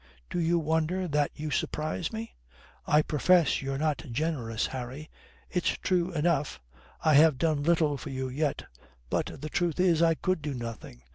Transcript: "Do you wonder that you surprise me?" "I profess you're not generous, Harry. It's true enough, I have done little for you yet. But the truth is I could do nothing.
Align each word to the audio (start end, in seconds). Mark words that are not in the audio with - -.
"Do 0.31 0.39
you 0.39 0.57
wonder 0.57 1.07
that 1.07 1.29
you 1.35 1.51
surprise 1.51 2.11
me?" 2.11 2.33
"I 2.87 3.03
profess 3.03 3.61
you're 3.61 3.77
not 3.77 4.03
generous, 4.11 4.65
Harry. 4.65 5.11
It's 5.47 5.77
true 5.77 6.11
enough, 6.13 6.59
I 7.05 7.13
have 7.13 7.37
done 7.37 7.61
little 7.61 7.97
for 7.97 8.09
you 8.09 8.27
yet. 8.27 8.65
But 9.11 9.39
the 9.41 9.49
truth 9.49 9.79
is 9.79 10.01
I 10.01 10.15
could 10.15 10.41
do 10.41 10.55
nothing. 10.55 11.03